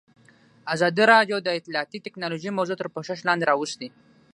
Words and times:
ازادي 0.73 1.03
راډیو 1.13 1.37
د 1.41 1.47
اطلاعاتی 1.59 1.99
تکنالوژي 2.05 2.49
موضوع 2.57 2.75
تر 2.79 2.87
پوښښ 2.95 3.19
لاندې 3.27 3.47
راوستې. 3.51 3.87